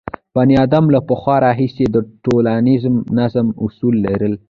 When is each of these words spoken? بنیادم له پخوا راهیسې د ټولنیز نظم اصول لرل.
بنیادم 0.35 0.85
له 0.95 0.99
پخوا 1.07 1.35
راهیسې 1.45 1.85
د 1.89 1.95
ټولنیز 2.23 2.83
نظم 3.17 3.47
اصول 3.65 3.95
لرل. 4.05 4.33